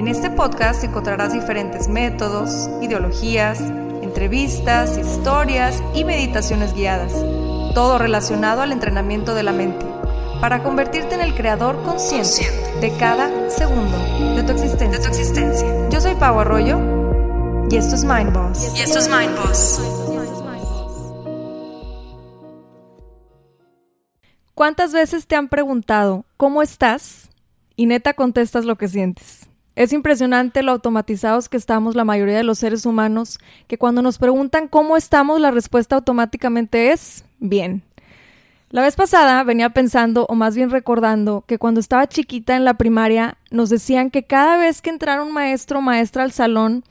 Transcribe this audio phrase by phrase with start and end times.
[0.00, 3.60] En este podcast encontrarás diferentes métodos, ideologías,
[4.00, 7.12] entrevistas, historias y meditaciones guiadas,
[7.74, 9.84] todo relacionado al entrenamiento de la mente,
[10.40, 12.48] para convertirte en el creador consciente
[12.80, 13.98] de cada segundo
[14.36, 15.68] de tu existencia.
[15.90, 16.80] Yo soy Pau Arroyo
[17.70, 18.72] y esto es Mind Boss.
[18.74, 19.82] Y esto es Mind Boss.
[24.54, 27.28] ¿Cuántas veces te han preguntado cómo estás?
[27.76, 29.49] Y neta contestas lo que sientes.
[29.76, 34.18] Es impresionante lo automatizados que estamos la mayoría de los seres humanos, que cuando nos
[34.18, 37.82] preguntan cómo estamos, la respuesta automáticamente es bien.
[38.70, 42.74] La vez pasada venía pensando, o más bien recordando, que cuando estaba chiquita en la
[42.74, 46.84] primaria nos decían que cada vez que entrara un maestro o maestra al salón,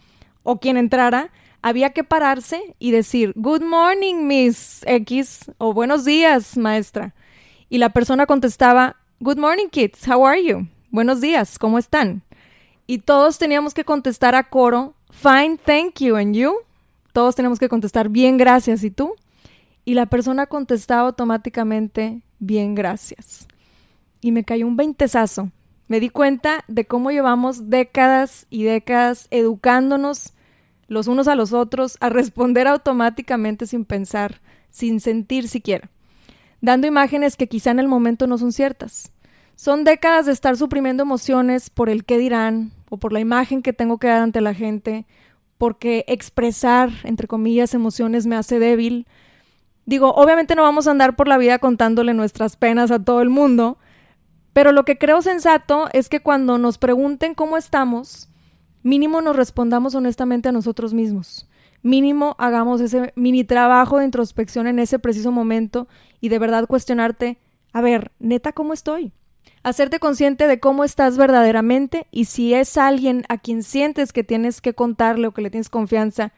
[0.44, 1.30] o quien entrara,
[1.62, 7.14] había que pararse y decir, Good morning, Miss X, o buenos días, maestra.
[7.70, 10.68] Y la persona contestaba, Good morning, kids, how are you?
[10.92, 12.24] Buenos días, ¿cómo están?
[12.90, 16.56] Y todos teníamos que contestar a coro, fine, thank you, and you.
[17.14, 19.14] Todos teníamos que contestar bien, gracias, ¿y tú?
[19.86, 23.48] Y la persona contestaba automáticamente, bien, gracias.
[24.22, 25.52] Y me cayó un veintesazo.
[25.88, 30.34] Me di cuenta de cómo llevamos décadas y décadas educándonos
[30.88, 35.92] los unos a los otros a responder automáticamente sin pensar, sin sentir siquiera,
[36.60, 39.12] dando imágenes que quizá en el momento no son ciertas.
[39.60, 43.74] Son décadas de estar suprimiendo emociones por el qué dirán, o por la imagen que
[43.74, 45.06] tengo que dar ante la gente,
[45.58, 49.08] porque expresar, entre comillas, emociones me hace débil.
[49.86, 53.30] Digo, obviamente no vamos a andar por la vida contándole nuestras penas a todo el
[53.30, 53.78] mundo,
[54.54, 58.30] pero lo que creo sensato es que cuando nos pregunten cómo estamos,
[58.84, 61.50] mínimo nos respondamos honestamente a nosotros mismos.
[61.82, 65.88] Mínimo hagamos ese mini trabajo de introspección en ese preciso momento
[66.20, 67.38] y de verdad cuestionarte,
[67.72, 69.14] a ver, neta, ¿cómo estoy?
[69.62, 74.62] Hacerte consciente de cómo estás verdaderamente y si es alguien a quien sientes que tienes
[74.62, 76.32] que contarle o que le tienes confianza,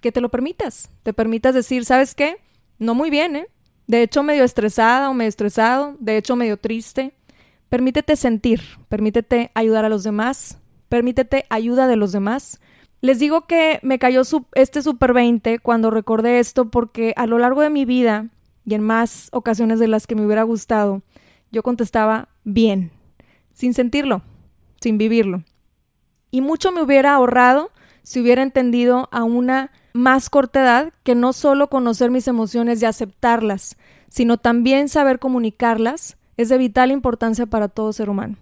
[0.00, 0.90] que te lo permitas.
[1.02, 2.36] Te permitas decir, ¿sabes qué?
[2.78, 3.46] No muy bien, ¿eh?
[3.86, 7.14] De hecho, medio estresada o medio estresado, de hecho, medio triste.
[7.68, 12.60] Permítete sentir, permítete ayudar a los demás, permítete ayuda de los demás.
[13.00, 14.22] Les digo que me cayó
[14.54, 18.28] este Super 20 cuando recordé esto porque a lo largo de mi vida
[18.64, 21.02] y en más ocasiones de las que me hubiera gustado,
[21.50, 22.90] yo contestaba bien,
[23.52, 24.22] sin sentirlo,
[24.80, 25.44] sin vivirlo.
[26.30, 27.70] Y mucho me hubiera ahorrado
[28.02, 32.86] si hubiera entendido a una más corta edad que no solo conocer mis emociones y
[32.86, 33.76] aceptarlas,
[34.08, 38.36] sino también saber comunicarlas es de vital importancia para todo ser humano.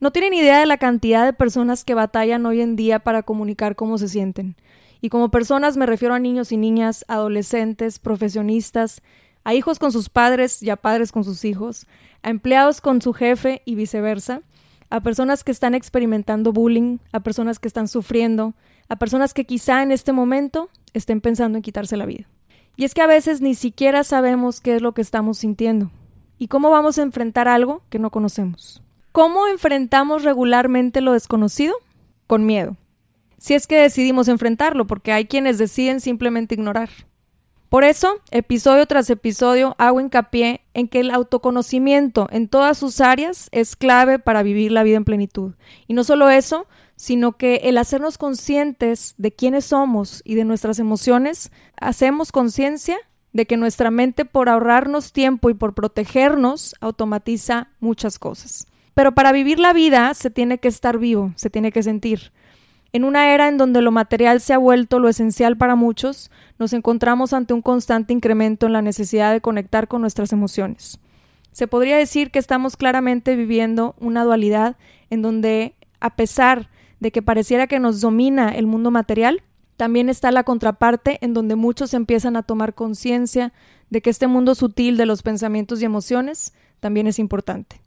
[0.00, 3.74] No tienen idea de la cantidad de personas que batallan hoy en día para comunicar
[3.74, 4.56] cómo se sienten.
[5.00, 9.02] Y como personas me refiero a niños y niñas, adolescentes, profesionistas,
[9.48, 11.86] a hijos con sus padres y a padres con sus hijos,
[12.22, 14.42] a empleados con su jefe y viceversa,
[14.90, 18.52] a personas que están experimentando bullying, a personas que están sufriendo,
[18.90, 22.28] a personas que quizá en este momento estén pensando en quitarse la vida.
[22.76, 25.90] Y es que a veces ni siquiera sabemos qué es lo que estamos sintiendo
[26.36, 28.82] y cómo vamos a enfrentar algo que no conocemos.
[29.12, 31.74] ¿Cómo enfrentamos regularmente lo desconocido?
[32.26, 32.76] Con miedo.
[33.38, 36.90] Si es que decidimos enfrentarlo, porque hay quienes deciden simplemente ignorar.
[37.68, 43.48] Por eso, episodio tras episodio, hago hincapié en que el autoconocimiento en todas sus áreas
[43.52, 45.52] es clave para vivir la vida en plenitud.
[45.86, 50.78] Y no solo eso, sino que el hacernos conscientes de quiénes somos y de nuestras
[50.78, 52.96] emociones, hacemos conciencia
[53.34, 58.66] de que nuestra mente por ahorrarnos tiempo y por protegernos automatiza muchas cosas.
[58.94, 62.32] Pero para vivir la vida se tiene que estar vivo, se tiene que sentir.
[62.92, 66.72] En una era en donde lo material se ha vuelto lo esencial para muchos, nos
[66.72, 70.98] encontramos ante un constante incremento en la necesidad de conectar con nuestras emociones.
[71.52, 74.76] Se podría decir que estamos claramente viviendo una dualidad
[75.10, 76.70] en donde, a pesar
[77.00, 79.42] de que pareciera que nos domina el mundo material,
[79.76, 83.52] también está la contraparte en donde muchos empiezan a tomar conciencia
[83.90, 87.80] de que este mundo sutil de los pensamientos y emociones también es importante.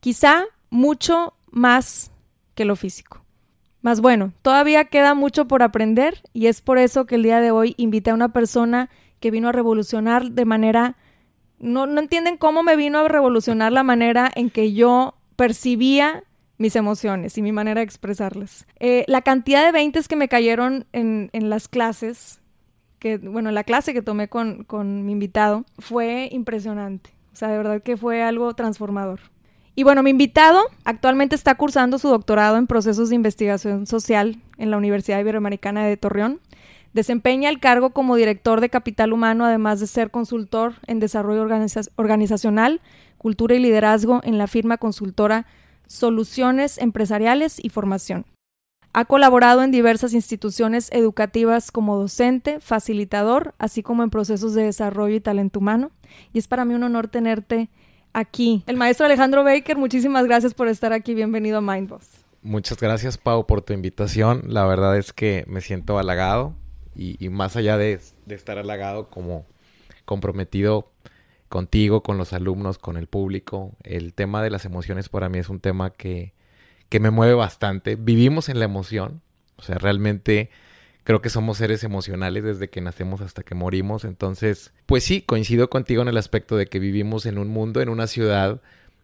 [0.00, 2.12] Quizá mucho más
[2.54, 3.25] que lo físico.
[3.82, 7.50] Más bueno, todavía queda mucho por aprender y es por eso que el día de
[7.50, 8.90] hoy invité a una persona
[9.20, 10.96] que vino a revolucionar de manera...
[11.58, 16.24] No, no entienden cómo me vino a revolucionar la manera en que yo percibía
[16.58, 18.66] mis emociones y mi manera de expresarlas.
[18.78, 22.40] Eh, la cantidad de veintes que me cayeron en, en, las clases,
[22.98, 27.10] que, bueno, la clase que tomé con, con mi invitado, fue impresionante.
[27.32, 29.20] O sea, de verdad que fue algo transformador.
[29.78, 34.70] Y bueno, mi invitado actualmente está cursando su doctorado en procesos de investigación social en
[34.70, 36.40] la Universidad Iberoamericana de Torreón.
[36.94, 41.42] Desempeña el cargo como director de capital humano, además de ser consultor en desarrollo
[41.96, 42.80] organizacional,
[43.18, 45.46] cultura y liderazgo en la firma consultora
[45.86, 48.24] Soluciones Empresariales y Formación.
[48.94, 55.16] Ha colaborado en diversas instituciones educativas como docente, facilitador, así como en procesos de desarrollo
[55.16, 55.90] y talento humano.
[56.32, 57.68] Y es para mí un honor tenerte
[58.16, 58.64] aquí.
[58.66, 61.14] El maestro Alejandro Baker, muchísimas gracias por estar aquí.
[61.14, 62.24] Bienvenido a Mindboss.
[62.42, 64.42] Muchas gracias, Pau, por tu invitación.
[64.46, 66.54] La verdad es que me siento halagado
[66.94, 69.44] y, más allá de, estar halagado como
[70.06, 70.90] comprometido
[71.50, 75.50] contigo, con los alumnos, con el público, el tema de las emociones para mí es
[75.50, 76.32] un tema que,
[76.88, 77.96] que me mueve bastante.
[77.96, 79.20] Vivimos en la emoción,
[79.56, 80.48] o sea, realmente
[81.06, 84.04] creo que somos seres emocionales desde que nacemos hasta que morimos.
[84.04, 87.88] Entonces, pues sí, coincido contigo en el aspecto de que vivimos en un mundo, en
[87.90, 88.60] una ciudad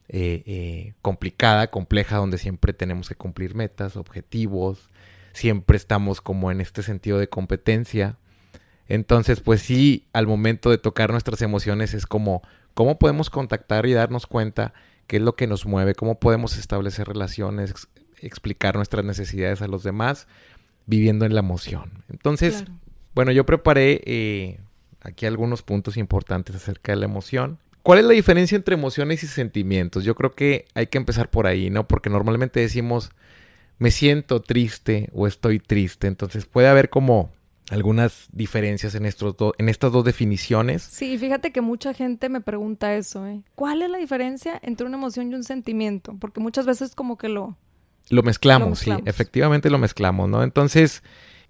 [0.08, 4.90] eh, eh, complicada, compleja, donde siempre tenemos que cumplir metas, objetivos,
[5.32, 8.18] siempre estamos como en este sentido de competencia.
[8.88, 12.42] Entonces, pues sí, al momento de tocar nuestras emociones es como,
[12.74, 14.74] ¿cómo podemos contactar y darnos cuenta
[15.06, 15.94] qué es lo que nos mueve?
[15.94, 17.72] ¿Cómo podemos establecer relaciones,
[18.22, 20.26] explicar nuestras necesidades a los demás,
[20.86, 22.04] viviendo en la emoción?
[22.08, 22.64] Entonces,
[23.14, 24.60] bueno, yo preparé eh,
[25.00, 27.58] aquí algunos puntos importantes acerca de la emoción.
[27.82, 30.04] ¿Cuál es la diferencia entre emociones y sentimientos?
[30.04, 31.88] Yo creo que hay que empezar por ahí, ¿no?
[31.88, 33.10] Porque normalmente decimos,
[33.78, 36.06] me siento triste o estoy triste.
[36.06, 37.30] Entonces puede haber como
[37.70, 40.82] algunas diferencias en, estos en estas dos definiciones.
[40.82, 43.42] Sí, fíjate que mucha gente me pregunta eso, ¿eh?
[43.54, 46.16] ¿Cuál es la diferencia entre una emoción y un sentimiento?
[46.20, 47.56] Porque muchas veces como que lo...
[48.10, 50.42] Lo mezclamos, sí, efectivamente lo mezclamos, ¿no?
[50.42, 51.02] Entonces,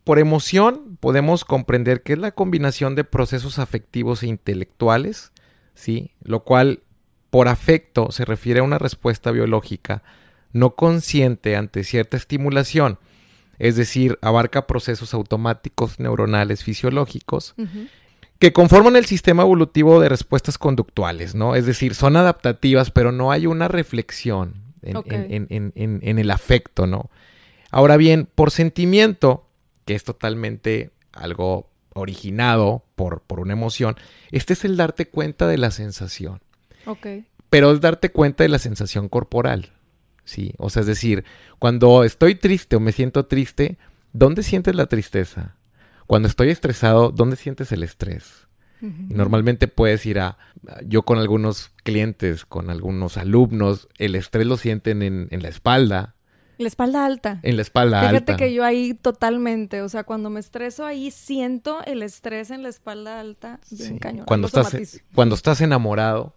[0.05, 5.33] por emoción podemos comprender que es la combinación de procesos afectivos e intelectuales,
[5.75, 6.13] ¿sí?
[6.23, 6.83] Lo cual,
[7.31, 10.03] por afecto, se refiere a una respuesta biológica
[10.53, 12.99] no consciente ante cierta estimulación,
[13.59, 17.55] es decir, abarca procesos automáticos neuronales fisiológicos
[18.39, 21.55] que conforman el sistema evolutivo de respuestas conductuales, ¿no?
[21.55, 27.11] Es decir, son adaptativas, pero no hay una reflexión en, el afecto, ¿no?
[27.71, 29.47] Ahora bien, por sentimiento,
[29.85, 33.97] que es totalmente algo originado por, por una emoción,
[34.31, 36.41] este es el darte cuenta de la sensación.
[36.87, 37.07] Ok.
[37.51, 39.73] Pero es darte cuenta de la sensación corporal.
[40.25, 41.25] Sí, o sea, es decir,
[41.59, 43.79] cuando estoy triste o me siento triste,
[44.13, 45.57] ¿dónde sientes la tristeza?
[46.07, 48.47] Cuando estoy estresado, ¿dónde sientes el estrés?
[48.83, 50.39] Y normalmente puedes ir a,
[50.87, 56.17] yo con algunos clientes, con algunos alumnos, el estrés lo sienten en, en la espalda.
[56.59, 57.39] La espalda alta.
[57.43, 58.11] En la espalda alta.
[58.11, 62.65] Fíjate que yo ahí totalmente, o sea, cuando me estreso ahí siento el estrés en
[62.65, 64.27] la espalda alta bien cañón.
[64.27, 66.35] Cuando estás, cuando estás enamorado,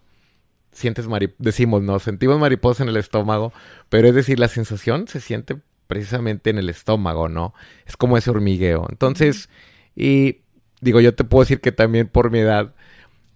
[0.72, 1.06] sientes
[1.38, 3.52] decimos, no, sentimos mariposa en el estómago,
[3.88, 5.56] pero es decir, la sensación se siente
[5.86, 7.54] precisamente en el estómago, ¿no?
[7.86, 8.86] Es como ese hormigueo.
[8.90, 9.48] Entonces,
[9.94, 10.42] y
[10.80, 12.74] digo, yo te puedo decir que también por mi edad,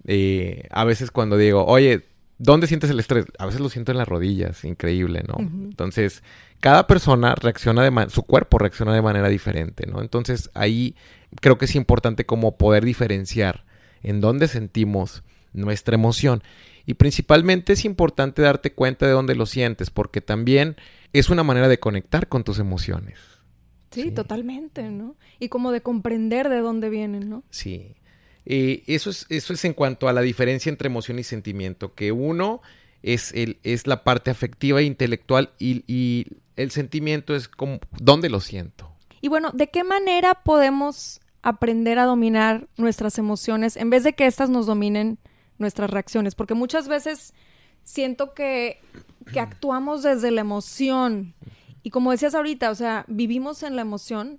[0.07, 2.07] eh, a veces cuando digo, oye,
[2.39, 3.27] ¿dónde sientes el estrés?
[3.39, 5.37] A veces lo siento en las rodillas, increíble, ¿no?
[5.39, 6.23] Entonces,
[6.61, 10.00] cada persona reacciona de su cuerpo reacciona de manera diferente, ¿no?
[10.00, 10.95] Entonces, ahí
[11.41, 13.64] creo que es importante como poder diferenciar
[14.03, 15.23] en dónde sentimos
[15.53, 16.43] nuestra emoción.
[16.87, 20.76] Y principalmente es importante darte cuenta de dónde lo sientes, porque también
[21.12, 23.19] es una manera de conectar con tus emociones.
[23.90, 25.16] Sí, totalmente, ¿no?
[25.38, 27.42] Y como de comprender de dónde vienen, ¿no?
[27.50, 27.97] Sí.
[28.44, 32.12] Y eso, es, eso es en cuanto a la diferencia entre emoción y sentimiento, que
[32.12, 32.62] uno
[33.02, 38.30] es, el, es la parte afectiva e intelectual y, y el sentimiento es como dónde
[38.30, 38.90] lo siento.
[39.20, 44.26] Y bueno, ¿de qué manera podemos aprender a dominar nuestras emociones en vez de que
[44.26, 45.18] éstas nos dominen
[45.59, 47.35] nuestras reacciones, porque muchas veces
[47.82, 48.80] siento que,
[49.32, 51.35] que actuamos desde la emoción.
[51.83, 54.39] Y como decías ahorita, o sea, vivimos en la emoción.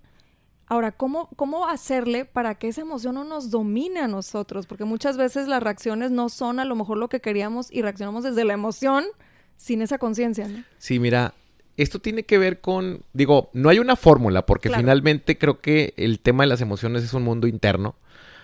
[0.67, 4.67] Ahora, ¿cómo, ¿cómo hacerle para que esa emoción no nos domine a nosotros?
[4.67, 8.23] Porque muchas veces las reacciones no son a lo mejor lo que queríamos y reaccionamos
[8.23, 9.03] desde la emoción
[9.57, 10.63] sin esa conciencia, ¿no?
[10.77, 11.33] Sí, mira,
[11.77, 16.19] esto tiene que ver con, digo, no hay una fórmula, porque finalmente creo que el
[16.19, 17.95] tema de las emociones es un mundo interno.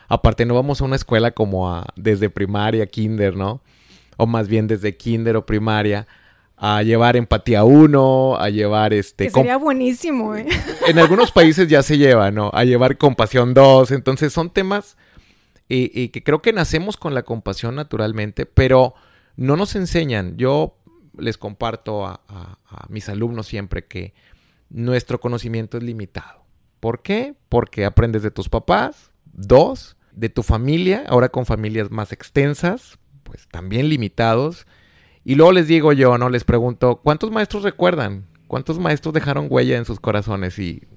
[0.10, 3.62] Aparte, no vamos a una escuela como a, desde primaria, kinder, ¿no?
[4.18, 6.08] O más bien desde kinder o primaria
[6.58, 9.26] a llevar empatía 1, a llevar este...
[9.26, 10.48] Que sería buenísimo, ¿eh?
[10.88, 12.50] En algunos países ya se lleva, ¿no?
[12.52, 13.92] A llevar compasión 2.
[13.92, 14.98] Entonces son temas
[15.70, 18.96] eh, que creo que nacemos con la compasión naturalmente, pero
[19.36, 20.38] no nos enseñan.
[20.38, 20.78] Yo
[21.18, 22.22] les comparto a,
[22.90, 24.14] mis alumnos siempre que
[24.70, 26.46] nuestro conocimiento es limitado.
[26.80, 27.36] ¿Por qué?
[27.50, 33.48] Porque aprendes de tus papás, dos, de tu familia, ahora con familias más extensas, pues
[33.48, 34.66] también limitados.
[35.28, 36.30] Y luego les digo yo, ¿no?
[36.30, 38.28] Les pregunto, ¿cuántos maestros recuerdan?
[38.48, 40.58] ¿Cuántos maestros dejaron huella en sus corazones?
[40.58, 40.88] Y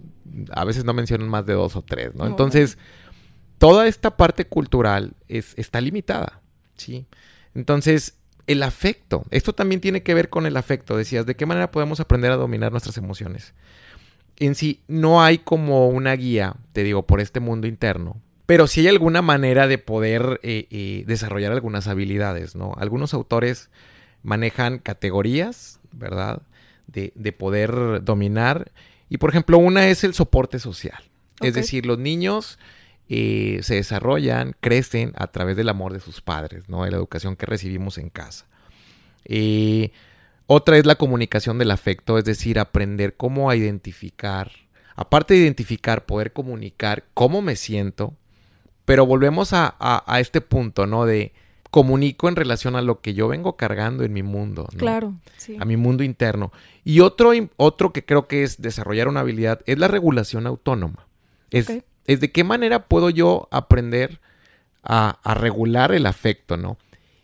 [0.53, 2.29] a veces no mencionan más de dos o tres, ¿no?
[2.29, 2.79] Entonces,
[3.59, 6.43] toda esta parte cultural es, está limitada,
[6.77, 7.07] ¿sí?
[7.57, 11.73] Entonces, el afecto, esto también tiene que ver con el afecto, decías, ¿de qué manera
[11.73, 13.53] podemos aprender a dominar nuestras emociones?
[14.37, 18.83] En sí, no hay como una guía, te digo, por este mundo interno, pero sí
[18.83, 22.75] hay alguna manera de poder eh, eh, desarrollar algunas habilidades, ¿no?
[22.79, 23.71] Algunos autores
[24.23, 26.43] manejan categorías, ¿verdad?
[26.87, 28.73] De, de poder dominar.
[29.09, 31.03] Y por ejemplo, una es el soporte social.
[31.41, 32.59] Es decir, los niños
[33.13, 36.85] eh, se desarrollan, crecen a través del amor de sus padres, ¿no?
[36.85, 38.47] De la educación que recibimos en casa.
[39.25, 39.91] Eh,
[40.47, 44.53] otra es la comunicación del afecto, es decir, aprender cómo identificar,
[44.95, 48.15] aparte de identificar, poder comunicar cómo me siento,
[48.85, 51.05] pero volvemos a, este punto, ¿no?
[51.05, 51.33] De
[51.71, 54.79] comunico en relación a lo que yo vengo cargando en mi mundo, ¿no?
[54.79, 55.57] Claro, sí.
[55.61, 56.53] A mi mundo interno.
[56.85, 61.07] Y otro, otro que creo que es desarrollar una habilidad es la regulación autónoma.
[61.51, 61.71] Es
[62.11, 64.21] es de qué manera puedo yo aprender
[64.83, 66.77] a, regular el afecto, ¿no?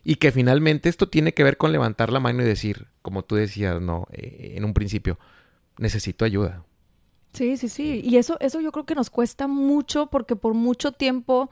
[0.05, 3.35] Y que finalmente esto tiene que ver con levantar la mano y decir, como tú
[3.35, 4.07] decías, ¿no?
[4.13, 5.19] Eh, en un principio,
[5.79, 6.63] necesito ayuda.
[7.33, 8.01] Sí, sí, sí.
[8.05, 11.51] Y eso, eso yo creo que nos cuesta mucho porque por mucho tiempo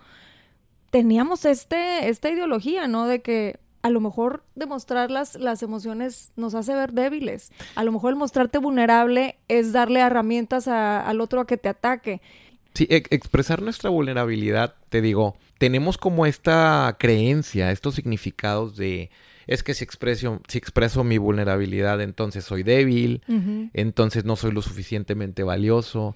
[0.94, 3.08] teníamos este, esta ideología, ¿no?
[3.08, 7.50] De que a lo mejor demostrar las, las emociones nos hace ver débiles.
[7.74, 12.22] A lo mejor el mostrarte vulnerable es darle herramientas al otro a que te ataque.
[12.74, 19.10] Sí, e, expresar nuestra vulnerabilidad, te digo, tenemos como esta creencia, estos significados de
[19.48, 23.20] es que si expreso, si expreso mi vulnerabilidad, entonces soy débil,
[23.72, 26.14] entonces no soy lo suficientemente valioso.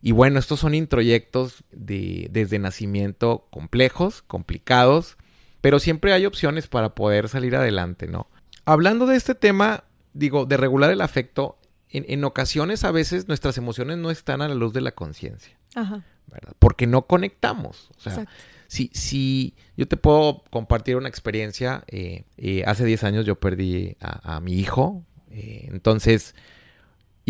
[0.00, 5.16] Y bueno, estos son introyectos de, desde nacimiento complejos, complicados,
[5.60, 8.28] pero siempre hay opciones para poder salir adelante, ¿no?
[8.64, 11.58] Hablando de este tema, digo, de regular el afecto,
[11.90, 15.58] en, en ocasiones a veces nuestras emociones no están a la luz de la conciencia.
[15.74, 16.04] Ajá.
[16.30, 16.54] ¿verdad?
[16.58, 17.90] Porque no conectamos.
[17.96, 18.26] O sea,
[18.66, 23.96] si, si yo te puedo compartir una experiencia, eh, eh, hace 10 años yo perdí
[24.00, 26.34] a, mi hijo, eh, entonces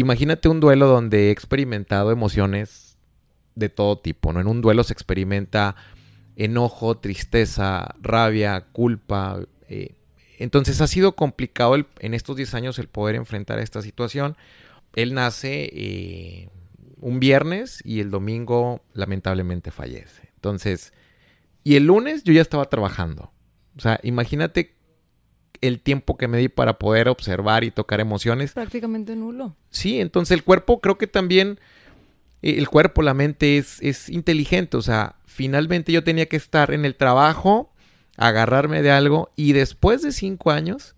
[0.00, 2.97] imagínate un duelo donde he experimentado emociones
[3.55, 4.40] de todo tipo, ¿no?
[4.40, 5.75] En un duelo se experimenta
[6.37, 9.40] enojo, tristeza, rabia, culpa.
[10.38, 14.37] entonces ha sido complicado en estos 10 años el poder enfrentar esta situación.
[14.95, 16.49] Él nace
[17.00, 20.31] un viernes y el domingo lamentablemente fallece.
[20.35, 20.93] Entonces,
[21.64, 23.33] y el lunes yo ya estaba trabajando.
[23.76, 24.78] O sea, imagínate
[25.61, 28.53] el tiempo que me di para poder observar y tocar emociones.
[28.53, 29.57] Prácticamente nulo.
[29.71, 31.61] Sí, entonces el cuerpo creo que también,
[32.43, 34.77] eh, el cuerpo, la mente es, es inteligente.
[34.77, 37.73] O sea, finalmente yo tenía que estar en el trabajo,
[38.17, 40.97] agarrarme de algo y después de cinco años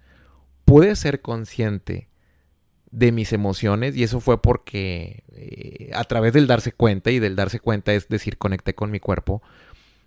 [0.65, 2.09] pude ser consciente
[2.91, 7.37] de mis emociones y eso fue porque eh, a través del darse cuenta y del
[7.37, 9.43] darse cuenta es decir, conecté con mi cuerpo,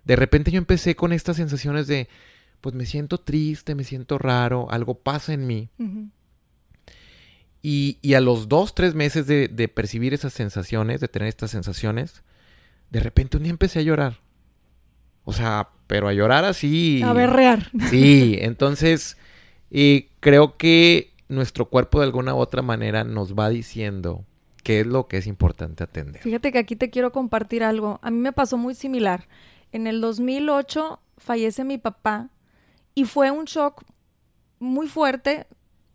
[0.04, 2.08] de repente yo empecé con estas sensaciones de,
[2.64, 5.68] pues me siento triste, me siento raro, algo pasa en mí.
[7.60, 12.22] y, a los dos, tres meses de, de, percibir esas sensaciones, de tener estas sensaciones,
[12.88, 14.20] de repente un día empecé a llorar.
[15.24, 17.02] O sea, pero a llorar así.
[17.02, 17.70] A berrear.
[17.90, 19.18] Sí, entonces
[19.70, 24.24] y creo que nuestro cuerpo de alguna u otra manera nos va diciendo
[24.62, 26.22] qué es lo que es importante atender.
[26.22, 27.98] Fíjate que aquí te quiero compartir algo.
[28.00, 29.28] A mí me pasó muy similar.
[29.70, 32.30] En el 2008 fallece mi papá
[32.94, 33.82] y fue un shock
[34.58, 35.46] muy fuerte.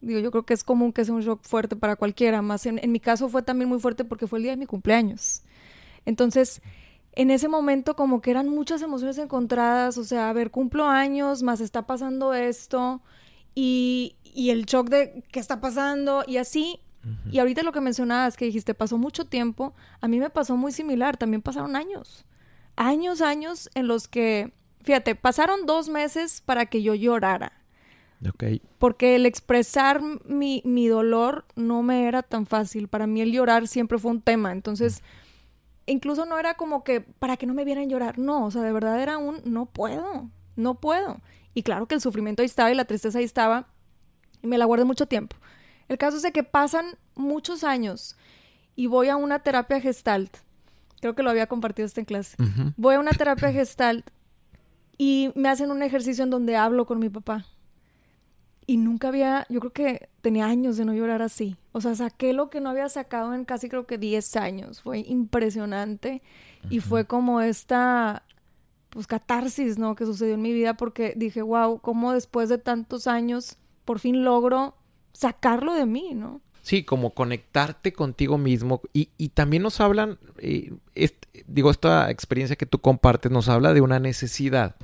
[0.01, 2.79] Digo, yo creo que es común que sea un shock fuerte para cualquiera, más en,
[2.79, 5.43] en mi caso fue también muy fuerte porque fue el día de mi cumpleaños.
[6.05, 6.61] Entonces,
[7.13, 11.43] en ese momento como que eran muchas emociones encontradas, o sea, a ver, cumplo años,
[11.43, 13.01] más está pasando esto,
[13.55, 16.79] y, y el shock de qué está pasando y así.
[17.31, 20.71] Y ahorita lo que mencionabas, que dijiste, pasó mucho tiempo, a mí me pasó muy
[20.71, 22.25] similar, también pasaron años.
[22.75, 27.53] Años, años en los que, fíjate, pasaron dos meses para que yo llorara.
[28.33, 28.61] Okay.
[28.79, 32.89] Porque el expresar mi, mi, dolor no me era tan fácil.
[32.89, 34.51] Para mí el llorar siempre fue un tema.
[34.51, 35.03] Entonces,
[35.85, 38.19] incluso no era como que para que no me vieran llorar.
[38.19, 41.21] No, o sea, de verdad era un no puedo, no puedo.
[41.53, 43.67] Y claro que el sufrimiento ahí estaba y la tristeza ahí estaba,
[44.41, 45.35] y me la guardé mucho tiempo.
[45.87, 48.15] El caso es de que pasan muchos años
[48.75, 50.37] y voy a una terapia gestalt.
[51.01, 52.37] Creo que lo había compartido esto en clase.
[52.77, 54.09] Voy a una terapia gestalt
[54.99, 57.45] y me hacen un ejercicio en donde hablo con mi papá.
[58.67, 61.55] y nunca había, yo creo que tenía años de no llorar así.
[61.71, 64.83] O sea, saqué lo que no había sacado en casi creo que 10 años.
[64.83, 66.21] Fue impresionante
[66.69, 68.21] y fue como esta,
[68.91, 69.95] pues, catarsis, ¿no?
[69.95, 74.23] Que sucedió en mi vida porque dije, wow, cómo después de tantos años por fin
[74.23, 74.75] logro
[75.13, 76.41] sacarlo de mí, ¿no?
[76.61, 78.81] Sí, como conectarte contigo mismo.
[78.93, 80.73] Y, y también nos hablan, eh,
[81.47, 84.75] digo, esta experiencia que tú compartes nos habla de una necesidad.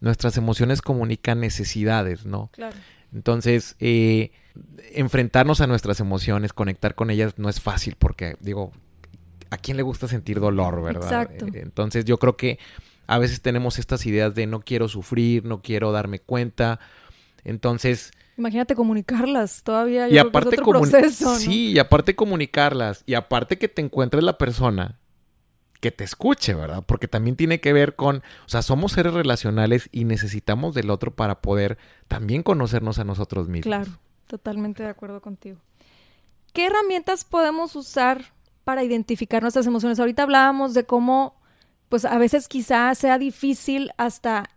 [0.00, 2.50] Nuestras emociones comunican necesidades, ¿no?
[2.52, 2.76] Claro.
[3.12, 4.32] Entonces, eh,
[4.92, 8.72] enfrentarnos a nuestras emociones, conectar con ellas no es fácil porque, digo,
[9.50, 11.04] ¿a quién le gusta sentir dolor, verdad?
[11.04, 11.46] Exacto.
[11.46, 12.58] Eh, entonces, yo creo que
[13.06, 16.78] a veces tenemos estas ideas de no quiero sufrir, no quiero darme cuenta.
[17.44, 18.12] Entonces...
[18.36, 20.08] Imagínate comunicarlas todavía.
[20.08, 23.02] y aparte proceso, Sí, y aparte comunicarlas.
[23.06, 24.98] Y aparte que te encuentres la persona
[25.80, 26.82] que te escuche, ¿verdad?
[26.86, 31.14] Porque también tiene que ver con, o sea, somos seres relacionales y necesitamos del otro
[31.14, 33.64] para poder también conocernos a nosotros mismos.
[33.64, 35.58] Claro, totalmente de acuerdo contigo.
[36.52, 38.32] ¿Qué herramientas podemos usar
[38.64, 40.00] para identificar nuestras emociones?
[40.00, 41.40] Ahorita hablábamos de cómo,
[41.88, 44.50] pues a veces quizás sea difícil hasta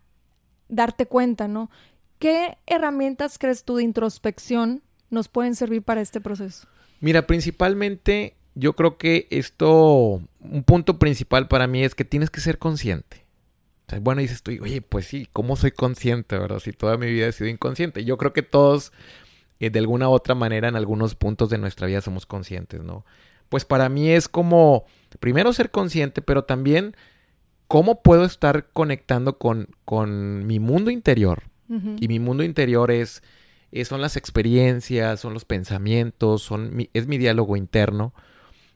[0.67, 1.69] darte cuenta, ¿no?
[2.17, 6.67] ¿Qué herramientas crees tú de introspección nos pueden servir para este proceso?
[6.99, 12.41] Mira, principalmente yo creo que esto, un punto principal para mí es que tienes que
[12.41, 13.25] ser consciente.
[13.87, 16.59] O sea, bueno, dices tú, oye, pues sí, ¿cómo soy consciente, verdad?
[16.59, 18.03] Si toda mi vida he sido inconsciente.
[18.03, 18.91] Yo creo que todos,
[19.59, 23.05] eh, de alguna u otra manera, en algunos puntos de nuestra vida somos conscientes, ¿no?
[23.49, 24.85] Pues para mí es como,
[25.19, 26.95] primero ser consciente, pero también
[27.67, 31.43] cómo puedo estar conectando con, con mi mundo interior.
[31.99, 33.23] Y mi mundo interior es,
[33.71, 38.13] es, son las experiencias, son los pensamientos, son es mi diálogo interno.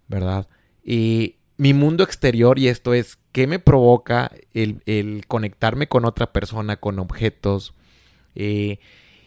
[0.08, 0.48] ¿Verdad?
[0.84, 6.78] Y mi mundo exterior, y esto es, ¿qué me provoca el, conectarme con otra persona,
[6.78, 7.74] con objetos?
[8.36, 8.80] Eh,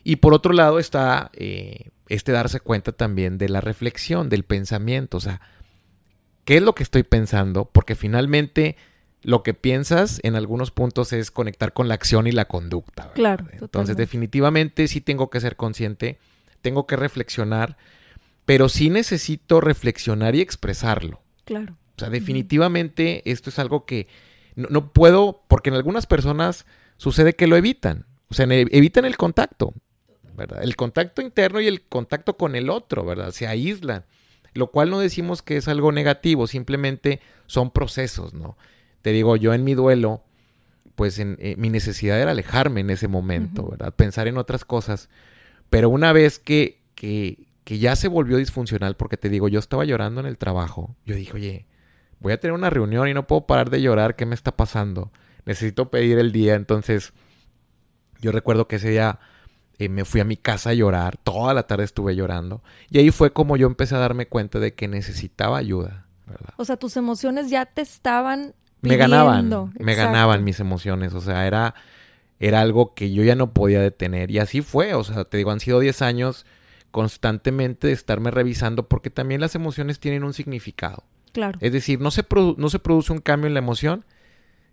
[0.04, 5.16] y por otro lado está eh, este darse cuenta también de la reflexión, del pensamiento,
[5.16, 5.40] o sea,
[6.44, 7.66] ¿qué es lo que estoy pensando?
[7.66, 8.76] Porque finalmente
[9.22, 13.10] lo que piensas en algunos puntos es conectar con la acción y la conducta.
[13.14, 13.46] Claro.
[13.52, 16.18] Entonces definitivamente sí tengo que ser consciente,
[16.60, 17.76] tengo que reflexionar
[18.48, 21.20] pero sí necesito reflexionar y expresarlo.
[21.44, 21.76] Claro.
[21.96, 24.08] O sea, definitivamente esto es algo que
[24.56, 26.64] no, puedo, porque en algunas personas
[26.96, 28.06] sucede que lo evitan.
[28.30, 29.74] O sea, evitan el contacto,
[30.34, 30.62] ¿verdad?
[30.62, 33.32] El contacto interno y el contacto con el otro, ¿verdad?
[33.32, 34.06] Se aíslan.
[34.54, 38.56] Lo cual no decimos que es algo negativo, simplemente son procesos, ¿no?
[39.02, 40.24] Te digo, yo en mi duelo,
[40.94, 43.92] pues en, eh, mi necesidad era alejarme en ese momento, ¿verdad?
[43.94, 45.10] Pensar en otras cosas.
[45.68, 49.84] Pero una vez que, que, que ya se volvió disfuncional porque te digo, yo estaba
[49.84, 50.96] llorando en el trabajo.
[51.04, 51.66] Yo dije, oye,
[52.18, 55.12] voy a tener una reunión y no puedo parar de llorar, ¿qué me está pasando?
[55.44, 57.12] Necesito pedir el día, entonces
[58.22, 59.18] yo recuerdo que ese día
[59.78, 63.10] eh, me fui a mi casa a llorar, toda la tarde estuve llorando y ahí
[63.10, 66.54] fue como yo empecé a darme cuenta de que necesitaba ayuda, ¿verdad?
[66.56, 71.46] O sea, tus emociones ya te estaban me ganaban, me ganaban mis emociones, o sea,
[71.46, 71.74] era
[72.40, 75.50] era algo que yo ya no podía detener y así fue, o sea, te digo,
[75.50, 76.46] han sido 10 años
[76.90, 81.04] constantemente de estarme revisando porque también las emociones tienen un significado.
[81.32, 81.58] Claro.
[81.60, 82.24] Es decir, no se,
[82.56, 84.04] no se produce un cambio en la emoción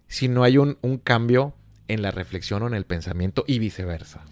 [0.08, 1.54] si no hay un, cambio
[1.88, 4.23] en la reflexión o en el pensamiento y viceversa.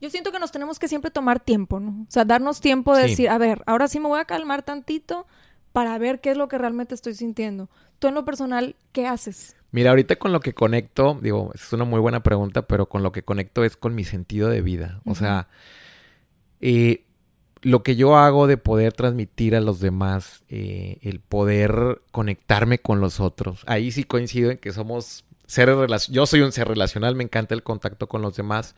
[0.00, 1.90] Yo siento que nos tenemos que siempre tomar tiempo, ¿no?
[1.90, 5.26] O sea, darnos tiempo de decir, a ver, ahora sí me voy a calmar tantito
[5.72, 7.70] para ver qué es lo que realmente estoy sintiendo.
[7.98, 9.56] Tú en lo personal, ¿qué haces?
[9.70, 13.12] Mira, ahorita con lo que conecto, digo, es una muy buena pregunta, pero con lo
[13.12, 15.00] que conecto es con mi sentido de vida.
[15.06, 15.48] O sea,
[16.60, 17.04] eh,
[17.62, 23.00] lo que yo hago de poder transmitir a los demás, eh, el poder conectarme con
[23.00, 27.24] los otros, ahí sí coincido en que somos seres yo soy un ser relacional, me
[27.24, 28.74] encanta el contacto con los demás,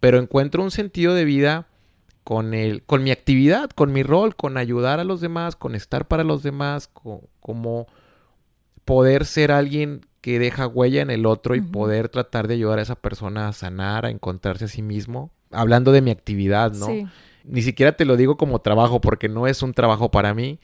[0.00, 1.68] pero encuentro un sentido de vida
[2.24, 6.08] con el, con mi actividad, con mi rol, con ayudar a los demás, con estar
[6.08, 7.86] para los demás, como
[8.84, 12.82] poder ser alguien que deja huella en el otro y poder tratar de ayudar a
[12.82, 15.30] esa persona a sanar, a encontrarse a sí mismo.
[15.52, 16.86] Hablando de mi actividad, ¿no?
[16.86, 17.06] Sí
[17.46, 20.58] ni siquiera te lo digo como trabajo porque no es un trabajo para mí.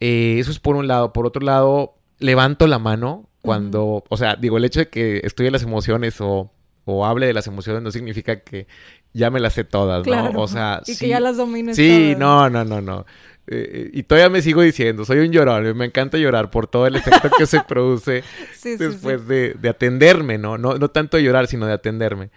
[0.00, 1.12] Eh, eso es por un lado.
[1.12, 5.50] Por otro lado, levanto la mano cuando, o sea, digo, el hecho de que estudie
[5.50, 6.50] las emociones o,
[6.84, 8.66] o, hable de las emociones no significa que
[9.12, 10.40] ya me las sé todas, ¿no?
[10.40, 13.06] O sea, y que ya las domines Sí, no, no, no, no.
[13.46, 16.96] Eh, y todavía me sigo diciendo, soy un llorón, me encanta llorar por todo el
[16.96, 18.24] efecto que se produce
[18.64, 20.56] después De, de, atenderme, ¿no?
[20.56, 20.78] ¿no?
[20.78, 22.30] No tanto llorar, sino de atenderme.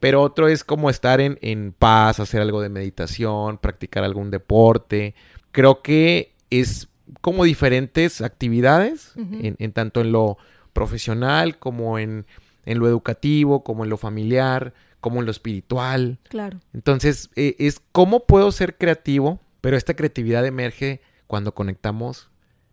[0.00, 5.14] Pero otro es como estar en, en paz, hacer algo de meditación, practicar algún deporte.
[5.52, 6.88] Creo que es
[7.20, 10.38] como diferentes actividades, en, tanto en lo
[10.72, 12.26] profesional como en,
[12.64, 16.18] en, lo educativo, como en lo familiar, como en lo espiritual.
[16.28, 16.60] Claro.
[16.74, 22.28] Entonces, eh, es cómo puedo ser creativo, pero esta creatividad emerge cuando conectamos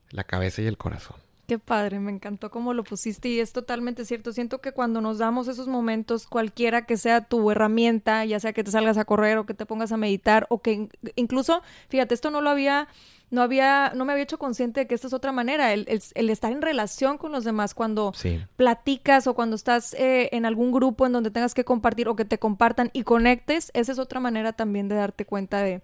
[0.09, 1.17] la cabeza y el corazón.
[1.47, 4.31] Qué padre, me encantó cómo lo pusiste y es totalmente cierto.
[4.31, 8.63] Siento que cuando nos damos esos momentos, cualquiera que sea tu herramienta, ya sea que
[8.63, 12.31] te salgas a correr o que te pongas a meditar o que incluso, fíjate, esto
[12.31, 12.87] no lo había,
[13.29, 16.53] no había, no me había hecho consciente de que esta es otra manera, el, estar
[16.53, 18.13] en relación con los demás cuando
[18.55, 22.23] platicas o cuando estás eh, en algún grupo en donde tengas que compartir o que
[22.23, 25.81] te compartan y conectes, esa es otra manera también de darte cuenta de,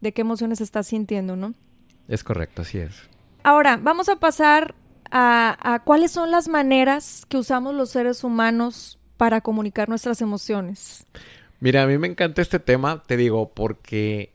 [0.00, 1.52] de qué emociones estás sintiendo, ¿no?
[2.08, 3.10] Es correcto, así es.
[3.42, 4.74] Ahora, vamos a pasar
[5.12, 11.06] a, cuáles son las maneras que usamos los seres humanos para comunicar nuestras emociones.
[11.60, 14.32] Mira, a mí me encanta este tema, te digo, porque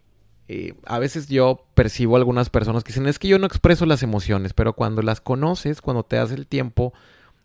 [0.48, 4.04] eh, a veces yo percibo algunas personas que dicen, es que yo no expreso las
[4.04, 6.94] emociones, pero cuando las conoces, cuando te das el tiempo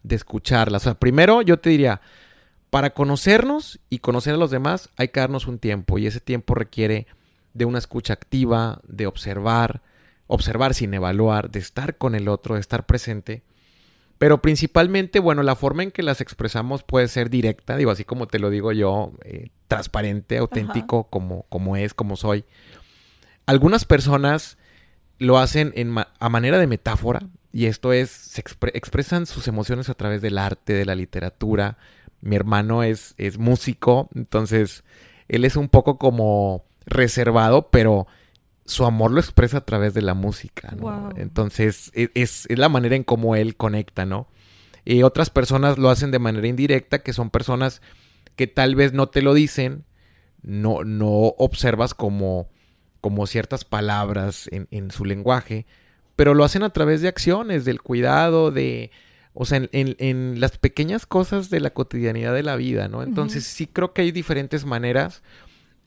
[0.03, 2.03] de escucharlas, o sea, primero yo te diría,
[2.71, 6.55] para conocernos y conocer a los demás hay que darnos un tiempo y ese tiempo
[6.55, 7.07] requiere
[7.55, 9.83] de una escucha activa, de observar,
[10.33, 13.42] observar sin evaluar, de estar con el otro, de estar presente.
[14.16, 18.27] Pero principalmente, bueno, la forma en que las expresamos puede ser directa, digo, así como
[18.27, 22.45] te lo digo yo, eh, transparente, auténtico, como, como es, como soy.
[23.45, 24.57] Algunas personas
[25.18, 27.21] lo hacen en a manera de metáfora,
[27.53, 31.77] y esto es, se expresan sus emociones a través del arte, de la literatura.
[32.23, 34.83] Mi hermano es, es músico, entonces
[35.29, 38.07] él es un poco como reservado, pero
[38.73, 41.11] su amor lo expresa a través de la música, ¿no?
[41.17, 44.29] Entonces, e, es, la manera en cómo él conecta, ¿no?
[44.85, 47.83] Y otras personas lo hacen de manera indirecta, que son personas
[48.37, 49.85] que tal vez no te lo dicen,
[50.43, 51.09] no, no
[51.39, 52.49] observas como,
[53.01, 55.67] como ciertas palabras en, en su lenguaje,
[56.17, 58.91] pero lo hacen a través de acciones, del cuidado, de,
[59.35, 63.03] o sea, en, en, las pequeñas cosas de la cotidianidad de la vida, ¿no?
[63.03, 65.23] Entonces, sí creo que hay diferentes maneras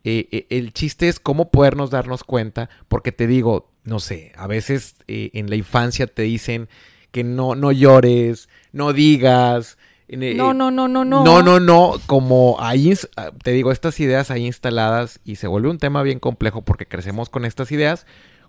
[0.08, 4.46] eh, eh, el chiste es cómo podernos darnos cuenta, porque te digo, no sé, a
[4.46, 6.70] veces eh, en la infancia te dicen
[7.10, 9.80] que no, no llores, no digas.
[10.08, 11.24] no, no, no, no, no.
[11.24, 15.70] No, no, no, como ahí, ah, te digo, estas ideas ahí instaladas y se vuelve
[15.72, 18.06] un tema bien complejo porque crecemos con estas ideas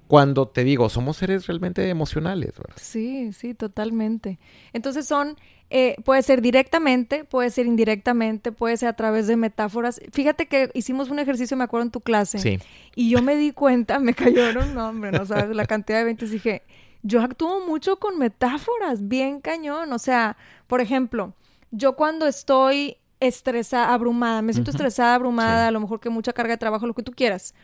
[0.09, 2.77] cuando te digo, somos seres realmente emocionales, ¿verdad?
[2.81, 4.39] Sí, sí, totalmente.
[4.73, 5.37] Entonces son
[5.69, 10.01] eh, puede ser directamente, puede ser indirectamente, puede ser a través de metáforas.
[10.13, 12.39] Fíjate que hicimos un ejercicio, me acuerdo, en tu clase.
[12.39, 12.59] Sí.
[12.95, 16.31] Y yo me di cuenta, me cayeron, no, hombre, no sabes la cantidad de eventos.
[16.31, 16.63] Dije,
[17.03, 19.93] yo actúo mucho con metáforas, bien cañón.
[19.93, 20.37] O sea,
[20.69, 21.35] por ejemplo,
[21.73, 26.53] yo cuando estoy estresada, abrumada, me siento estresada, abrumada, a lo mejor que mucha carga
[26.53, 27.55] de trabajo, lo que tú quieras,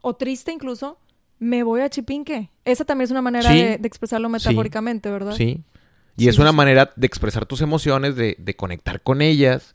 [0.00, 0.96] o triste incluso,
[1.38, 2.50] me voy a chipinque.
[2.64, 5.34] Esa también es una manera de, expresarlo metafóricamente, ¿verdad?
[5.36, 5.62] Sí.
[6.16, 9.74] Y es una manera de expresar tus emociones, de, de conectar con ellas.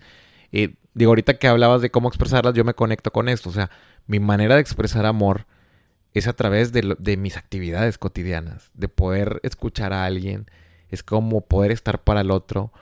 [0.51, 3.49] Eh, digo, ahorita que hablabas de cómo expresarlas, yo me conecto con esto.
[3.49, 3.69] O sea,
[4.07, 5.45] mi manera de expresar amor
[6.13, 10.49] es a través de, de mis actividades cotidianas, de poder escuchar a alguien,
[10.89, 12.73] es como poder estar para el otro.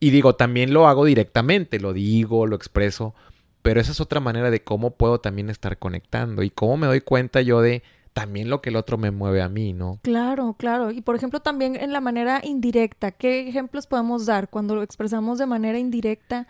[0.00, 3.14] Y digo, también lo hago directamente, lo digo, lo expreso,
[3.62, 7.02] pero esa es otra manera de cómo puedo también estar conectando y cómo me doy
[7.02, 7.82] cuenta yo de
[8.20, 9.98] también lo que el otro me mueve a mí, ¿no?
[10.02, 10.90] Claro, claro.
[10.90, 15.38] Y por ejemplo, también en la manera indirecta, ¿qué ejemplos podemos dar cuando lo expresamos
[15.38, 16.46] de manera indirecta?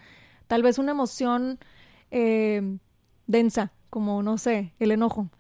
[0.49, 1.61] Tal vez una emoción
[2.11, 2.77] eh,
[3.29, 5.31] densa, como, no sé, el enojo.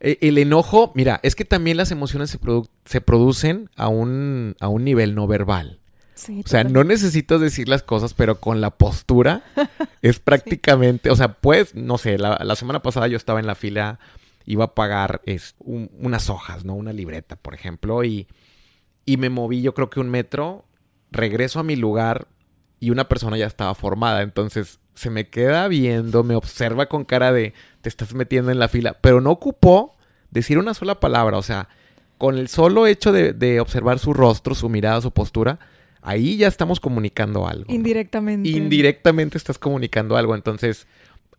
[0.00, 2.38] E, el enojo, mira, es que también las emociones se,
[2.86, 5.80] se producen a un, a un nivel no verbal.
[6.14, 9.42] Sí, o sea, no necesitas decir las cosas, pero con la postura
[10.00, 13.54] es prácticamente, o sea, pues, no sé, la, la semana pasada yo estaba en la
[13.54, 13.98] fila
[14.44, 16.74] iba a pagar es, unas hojas, ¿no?
[16.74, 18.26] Una libreta, por ejemplo, y,
[19.04, 20.64] y me moví yo creo que un metro,
[21.10, 22.28] regreso a mi lugar
[22.80, 27.32] y una persona ya estaba formada, entonces se me queda viendo, me observa con cara
[27.32, 29.96] de te estás metiendo en la fila, pero no ocupó
[30.30, 31.68] decir una sola palabra, o sea,
[32.18, 35.58] con el solo hecho de, de observar su rostro, su mirada, su postura,
[36.02, 37.72] ahí ya estamos comunicando algo.
[37.72, 38.48] Indirectamente.
[38.48, 40.86] Indirectamente estás comunicando algo, entonces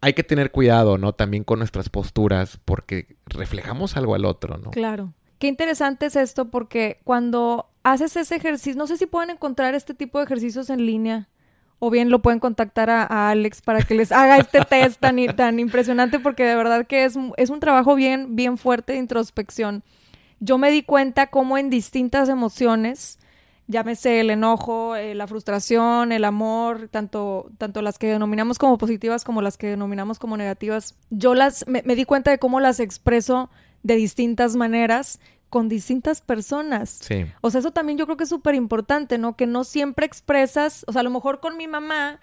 [0.01, 1.13] hay que tener cuidado, ¿no?
[1.13, 4.71] También con nuestras posturas, porque reflejamos algo al otro, ¿no?
[4.71, 5.13] Claro.
[5.39, 9.93] Qué interesante es esto, porque cuando haces ese ejercicio, no sé si pueden encontrar este
[9.93, 11.27] tipo de ejercicios en línea,
[11.79, 15.59] o bien lo pueden contactar a, Alex para que les haga este test tan, tan
[15.59, 19.83] impresionante, porque de verdad que es, es un trabajo bien, bien fuerte de introspección.
[20.39, 23.19] Yo me di cuenta cómo en distintas emociones,
[23.67, 29.23] llámese el enojo, eh, la frustración, el amor, tanto, tanto las que denominamos como positivas
[29.23, 33.49] como las que denominamos como negativas, yo las me, di cuenta de cómo las expreso
[33.83, 36.89] de distintas maneras con distintas personas.
[36.89, 37.25] Sí.
[37.41, 39.35] O sea, eso también yo creo que es súper importante, ¿no?
[39.35, 42.19] Que no siempre expresas, o sea, a lo mejor con mi mamá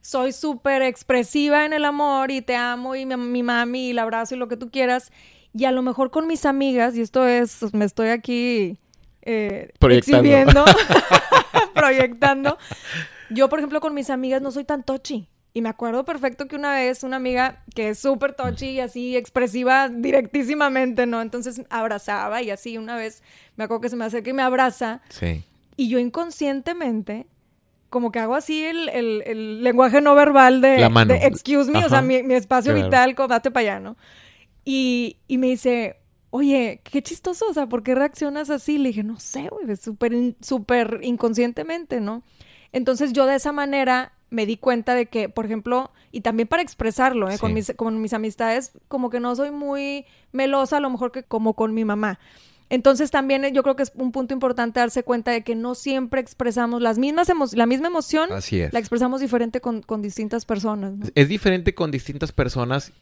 [0.00, 3.98] soy súper expresiva en el amor y te amo y mi, mi mami y el
[3.98, 5.12] abrazo y lo que tú quieras.
[5.54, 8.78] Y a lo mejor con mis amigas, y esto es, me estoy aquí
[9.22, 10.18] eh, Proyectando.
[10.28, 10.64] exhibiendo,
[11.74, 12.58] proyectando.
[13.30, 15.28] Yo, por ejemplo, con mis amigas no soy tan tochi.
[15.54, 19.16] Y me acuerdo perfecto que una vez una amiga que es súper tochi y así
[19.16, 21.20] expresiva directísimamente, ¿no?
[21.22, 23.22] Entonces abrazaba y así una vez
[23.56, 25.00] me acuerdo que se me acerca y me abraza.
[25.08, 25.44] Sí.
[25.76, 27.26] Y yo inconscientemente,
[27.88, 31.14] como que hago así el, el- el lenguaje no verbal de, La mano.
[31.14, 33.96] de excuse me, o sea, mi, mi espacio vital, como date para allá, ¿no?
[34.64, 35.96] Y, y me dice,
[36.30, 38.78] oye, qué chistoso, o sea, ¿por qué reaccionas así?
[38.78, 42.22] Le dije, no sé, güey, es súper, súper inconscientemente, ¿no?
[42.72, 46.62] Entonces yo de esa manera me di cuenta de que, por ejemplo, y también para
[46.62, 47.38] expresarlo, ¿eh?
[47.38, 51.22] con, mis, con mis amistades, como que no soy muy melosa, a lo mejor que
[51.22, 52.18] como con mi mamá.
[52.70, 55.74] Entonces también eh, yo creo que es un punto importante darse cuenta de que no
[55.74, 58.72] siempre expresamos las mismas la misma emoción, Así es.
[58.72, 60.92] la expresamos diferente con, con distintas personas.
[60.92, 61.06] ¿no?
[61.14, 62.92] Es diferente con distintas personas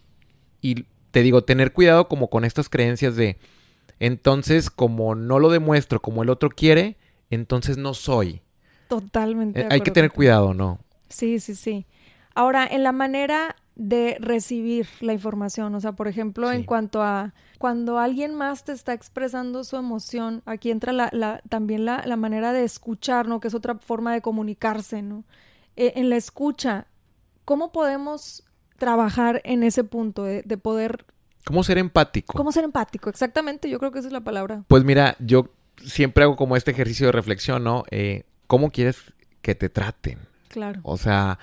[0.63, 0.87] y
[1.17, 3.39] te digo, tener cuidado como con estas creencias de,
[4.01, 6.99] entonces como no lo demuestro como el otro quiere,
[7.31, 8.43] entonces no soy.
[8.87, 9.63] Totalmente.
[9.63, 10.79] Eh, Hay que tener cuidado, ¿no?
[11.09, 11.87] Sí, sí, sí.
[12.35, 17.33] Ahora, en la manera de recibir la información, o sea, por ejemplo, en cuanto a
[17.57, 22.17] cuando alguien más te está expresando su emoción, aquí entra la, la- también la, la
[22.17, 23.41] manera de escuchar, ¿no?
[23.41, 25.25] Que es otra forma de comunicarse, ¿no?
[25.77, 26.89] Eh, en la escucha,
[27.47, 28.43] ¿cómo podemos
[28.79, 31.05] trabajar en ese punto de, de poder,
[31.45, 32.35] ¿Cómo ser empático?
[32.37, 33.09] cómo ser empático?
[33.09, 34.65] Exactamente, yo creo que esa es la palabra.
[34.69, 35.51] Pues mira, yo
[35.85, 37.85] siempre hago como este ejercicio de reflexión, ¿no?
[37.91, 39.13] Eh, ¿Cómo quieres
[39.43, 40.19] que te traten?
[40.49, 40.81] Claro.
[40.83, 41.39] O sea,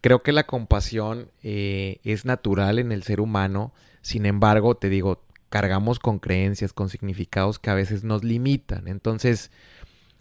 [0.00, 3.72] creo que la compasión eh, es natural en el ser humano.
[4.02, 8.88] Sin embargo, te digo, cargamos con creencias, con significados que a veces nos limitan.
[8.88, 9.50] Entonces,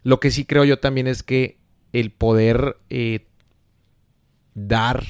[0.03, 1.59] lo que sí creo yo también es que
[1.93, 3.27] el poder eh,
[4.53, 5.03] dar,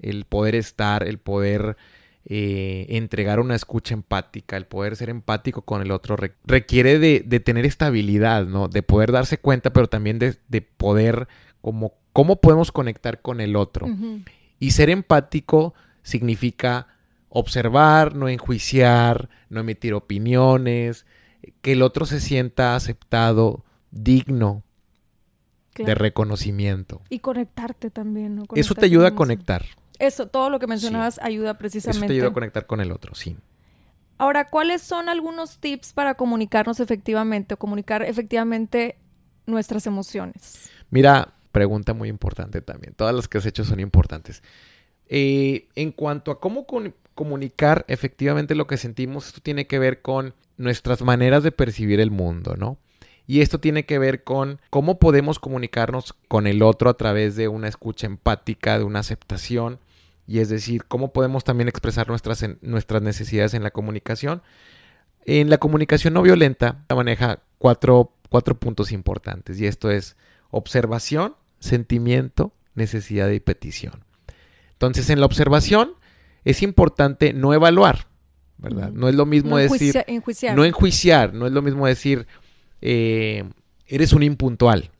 [0.00, 1.76] el poder estar, el poder
[2.24, 7.22] eh, entregar una escucha empática, el poder ser empático con el otro, re- requiere de,
[7.24, 8.68] de tener estabilidad, ¿no?
[8.68, 11.26] De poder darse cuenta, pero también de, de poder,
[11.62, 13.86] como, cómo podemos conectar con el otro.
[14.60, 16.88] Y ser empático significa
[17.30, 21.06] observar, no enjuiciar, no emitir opiniones,
[21.62, 24.62] que el otro se sienta aceptado, digno
[25.76, 27.00] de reconocimiento.
[27.08, 28.42] Y conectarte también, ¿no?
[28.42, 29.64] Eso Conectar te ayuda a con eso.
[29.98, 31.98] Eso, todo lo que mencionabas ayuda precisamente.
[31.98, 33.36] Eso te ayuda a conectar con el otro, sí.
[34.16, 38.96] Ahora, ¿cuáles son algunos tips para comunicarnos efectivamente o comunicar efectivamente
[39.46, 40.70] nuestras emociones?
[40.90, 42.94] Mira, pregunta muy importante también.
[42.94, 44.42] Todas las que has hecho son importantes.
[45.08, 50.02] Eh, en cuanto a cómo con- comunicar efectivamente lo que sentimos, esto tiene que ver
[50.02, 52.76] con nuestras maneras de percibir el mundo, ¿no?
[53.26, 57.48] Y esto tiene que ver con cómo podemos comunicarnos con el otro a través de
[57.48, 59.78] una escucha empática, de una aceptación,
[60.28, 64.42] y es decir, cómo podemos también expresar nuestras, nuestras necesidades en la comunicación.
[65.24, 70.16] En la comunicación no violenta maneja cuatro, cuatro puntos importantes, y esto es
[70.50, 74.04] observación, sentimiento, necesidad y petición.
[74.72, 75.92] Entonces, en la observación
[76.44, 78.06] es importante no evaluar,
[78.58, 78.90] ¿verdad?
[78.92, 80.56] No es lo mismo No decir, enjuicia- enjuiciar.
[80.56, 82.26] no enjuiciar, no es lo mismo decir,
[82.80, 83.44] eh,
[83.86, 84.90] eres un impuntual,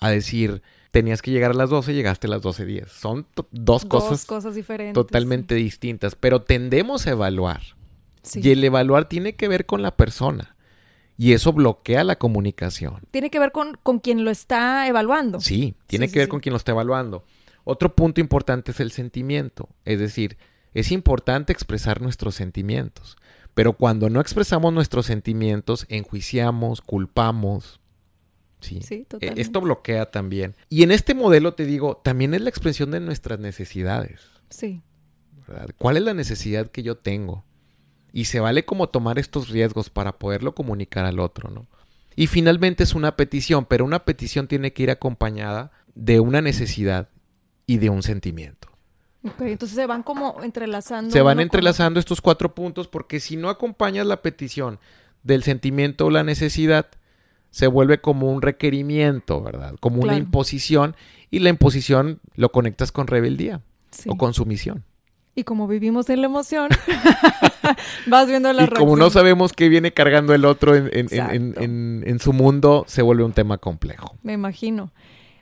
[0.00, 0.62] a decir,
[0.96, 2.86] tenías que llegar a las 12, llegaste a las 12.10.
[2.88, 4.94] Son dos, Dos cosas diferentes.
[4.94, 7.60] totalmente distintas, pero tendemos a evaluar.
[8.22, 8.40] sí.
[8.42, 10.56] Y el evaluar tiene que ver con la persona.
[11.18, 13.02] Y eso bloquea la comunicación.
[13.10, 15.38] Tiene que ver con, con quien lo está evaluando.
[15.40, 17.24] Sí, tiene Sí, que ver con quien lo está evaluando.
[17.64, 19.68] Otro punto importante es el sentimiento.
[19.84, 20.38] Es decir,
[20.72, 23.16] es importante expresar nuestros sentimientos.
[23.52, 27.80] Pero cuando no expresamos nuestros sentimientos, enjuiciamos, culpamos.
[28.66, 28.80] Sí.
[28.82, 29.40] Sí, E- totalmente.
[29.40, 30.54] Esto bloquea también.
[30.68, 34.20] Y en este modelo te digo, también es la expresión de nuestras necesidades.
[34.50, 34.82] Sí.
[35.46, 35.70] ¿verdad?
[35.78, 37.44] ¿Cuál es la necesidad que yo tengo?
[38.12, 41.66] Y se vale como tomar estos riesgos para poderlo comunicar al otro, ¿no?
[42.16, 47.10] Y finalmente es una petición, pero una petición tiene que ir acompañada de una necesidad
[47.66, 48.68] y de un sentimiento.
[49.22, 51.10] Ok, entonces se van como entrelazando.
[51.10, 54.78] Se van con entrelazando estos cuatro puntos porque si no acompañas la petición
[55.24, 56.86] del sentimiento o la necesidad,
[57.56, 59.76] se vuelve como un requerimiento, ¿verdad?
[59.80, 60.94] Como una imposición
[61.30, 63.62] y la imposición lo conectas con rebeldía.
[63.90, 64.10] Sí.
[64.12, 64.84] o con sumisión.
[65.34, 66.68] Y como vivimos en la emoción,
[68.06, 72.04] vas viendo la y como no sabemos qué viene cargando el otro en, en- en-
[72.06, 74.16] en su mundo, se vuelve un tema complejo.
[74.22, 74.92] Me imagino.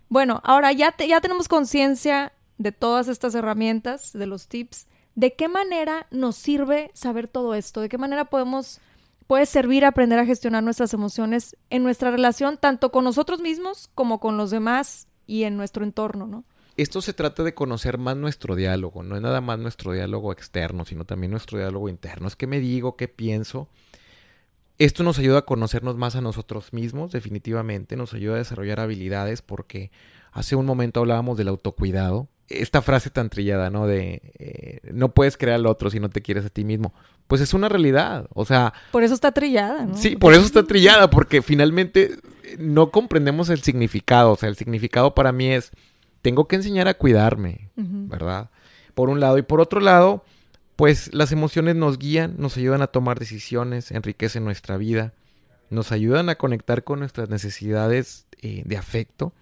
[0.09, 4.87] Bueno, ahora ya, te- ya tenemos conciencia de todas estas herramientas, de los tips.
[5.17, 7.81] ¿De qué manera nos sirve saber todo esto?
[7.81, 8.81] ¿De qué manera podemos,
[9.27, 14.21] puede servir aprender a gestionar nuestras emociones en nuestra relación, tanto con nosotros mismos como
[14.21, 16.45] con los demás y en nuestro entorno, ¿no?
[16.77, 20.85] esto se trata de conocer más nuestro diálogo, no es nada más nuestro diálogo externo,
[20.85, 22.27] sino también nuestro diálogo interno.
[22.27, 23.69] Es qué me digo, qué pienso.
[24.79, 29.41] Esto nos ayuda a conocernos más a nosotros mismos, definitivamente, nos ayuda a desarrollar habilidades
[29.41, 29.93] porque
[30.33, 32.29] hace un momento hablábamos del autocuidado.
[32.49, 33.87] Esta frase tan trillada, ¿no?
[33.87, 36.93] De eh, no puedes crear al otro si no te quieres a ti mismo.
[37.27, 38.75] Pues es una realidad, o sea...
[38.93, 39.97] Por eso está trillada, ¿no?
[39.97, 42.19] Sí, por eso está trillada, porque finalmente
[42.59, 44.33] no comprendemos el significado.
[44.33, 45.71] O sea, el significado para mí es,
[46.23, 48.51] tengo que enseñar a cuidarme, ¿verdad?
[48.95, 49.39] Por un lado.
[49.39, 50.25] Y por otro lado,
[50.77, 55.15] pues las emociones nos guían, nos ayudan a tomar decisiones, enriquecen nuestra vida,
[55.71, 59.33] nos ayudan a conectar con nuestras necesidades eh, de afecto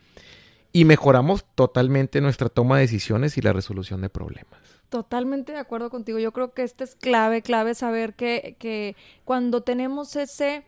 [0.73, 4.61] y mejoramos totalmente nuestra toma de decisiones y la resolución de problemas.
[4.89, 6.19] Totalmente de acuerdo contigo.
[6.19, 10.65] Yo creo que este es clave, clave saber que, que cuando tenemos ese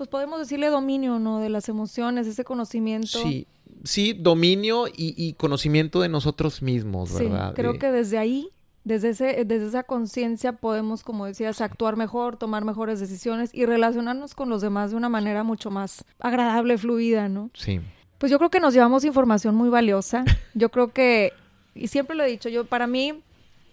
[0.00, 1.40] pues podemos decirle dominio, ¿no?
[1.40, 3.20] De las emociones, ese conocimiento.
[3.22, 3.46] Sí,
[3.84, 7.50] sí, dominio y, conocimiento de nosotros mismos, ¿verdad?
[7.50, 8.48] Sí, creo que desde ahí,
[8.82, 14.34] desde, ese, desde esa conciencia podemos, como decías, actuar mejor, tomar mejores decisiones y relacionarnos
[14.34, 17.50] con los demás de una manera mucho más agradable, fluida, ¿no?
[17.52, 17.80] Sí.
[18.20, 20.24] Pues yo creo que nos llevamos información muy valiosa.
[20.52, 21.32] Yo creo que,
[21.74, 23.22] y siempre lo he dicho, yo para mí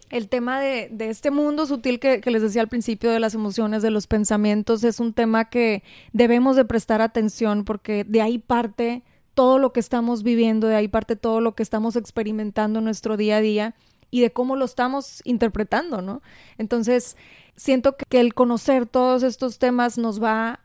[0.10, 3.34] el tema de, de este mundo sutil que, que, les decía al principio de las
[3.34, 5.84] emociones, de los pensamientos, es un tema que
[6.14, 10.88] debemos de prestar atención porque de ahí parte todo lo que estamos viviendo, de ahí
[10.88, 13.76] parte todo lo que estamos experimentando en nuestro día a día
[14.12, 16.22] y de cómo lo estamos interpretando, ¿no?
[16.58, 17.18] Entonces,
[17.58, 20.62] siento que el conocer todos estos temas nos va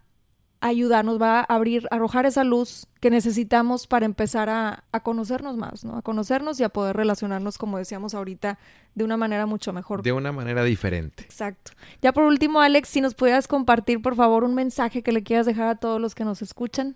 [0.69, 5.57] ayudar, nos va a abrir, a arrojar esa luz que necesitamos para empezar a, conocernos
[5.57, 5.97] más, ¿no?
[5.97, 8.59] A conocernos y a poder relacionarnos, como decíamos ahorita,
[8.95, 10.03] de una manera mucho mejor.
[10.03, 11.25] De una manera diferente.
[11.25, 11.73] Exacto.
[12.01, 15.47] Ya por último, Alex, si nos pudieras compartir, por favor, un mensaje que le quieras
[15.47, 16.95] dejar a todos los que nos escuchan.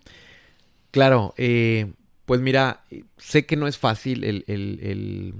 [0.91, 1.93] Claro, eh,
[2.25, 2.83] pues mira,
[3.17, 5.33] sé que no es fácil el, el,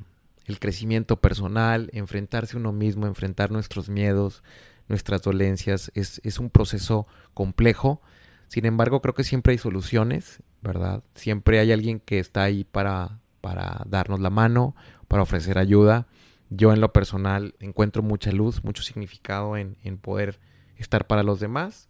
[0.45, 4.43] el crecimiento personal, enfrentarse uno mismo, enfrentar nuestros miedos,
[4.89, 8.01] nuestras dolencias, es, es un proceso complejo
[8.47, 11.03] sin embargo, creo que siempre hay soluciones, ¿verdad?
[11.15, 14.75] Siempre hay alguien que está ahí para, para darnos la mano,
[15.07, 16.07] para ofrecer ayuda.
[16.49, 20.39] Yo en lo personal encuentro mucha luz, mucho significado en, poder
[20.77, 21.89] estar para los demás.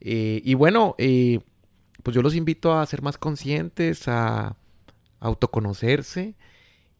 [0.00, 1.40] Eh, y bueno, eh,
[2.02, 4.56] pues yo los invito a ser más conscientes, a
[5.18, 6.36] autoconocerse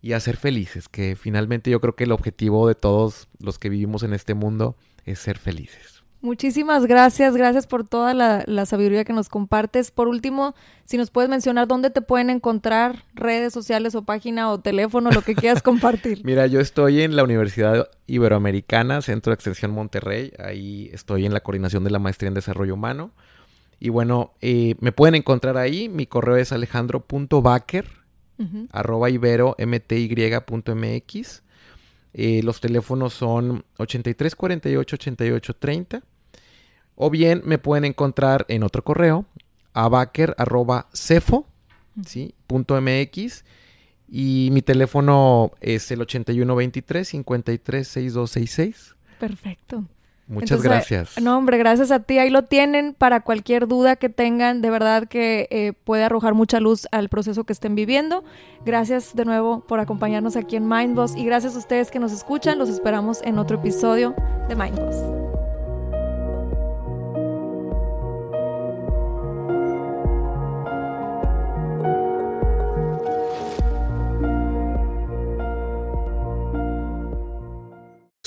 [0.03, 3.69] y a ser felices, que finalmente yo creo que el objetivo de todos los que
[3.69, 6.00] vivimos en este mundo es ser felices.
[6.23, 9.91] Muchísimas gracias, gracias por toda la, sabiduría que nos compartes.
[9.91, 10.55] Por último,
[10.85, 15.23] si nos puedes mencionar dónde te pueden encontrar, redes sociales o página o teléfono, lo
[15.23, 16.21] que quieras compartir.
[16.23, 21.41] Mira, yo estoy en la Universidad Iberoamericana, Centro de Extensión Monterrey, ahí estoy en la
[21.41, 23.13] coordinación de la maestría en desarrollo humano.
[23.79, 27.87] Y bueno, eh, me pueden encontrar ahí, mi correo es alejandro.baker,
[28.73, 31.43] arroba ibero mty.mx.
[32.13, 36.03] Eh, los teléfonos son 83 48 88 30
[37.03, 39.25] o bien me pueden encontrar en otro correo,
[39.73, 41.47] abaker.cefo,
[42.07, 42.35] ¿sí?
[42.47, 43.45] .mx.
[44.07, 48.97] Y mi teléfono es el 8123 536266.
[49.19, 49.85] Perfecto.
[50.27, 51.19] Muchas gracias.
[51.21, 52.19] No, hombre, gracias a ti.
[52.19, 54.61] Ahí lo tienen para cualquier duda que tengan.
[54.61, 58.25] De verdad que eh, puede arrojar mucha luz al proceso que estén viviendo.
[58.67, 62.59] Gracias de nuevo por acompañarnos aquí en Mindboss y gracias a ustedes que nos escuchan.
[62.59, 64.15] Los esperamos en otro episodio
[64.49, 65.20] de Mindboss.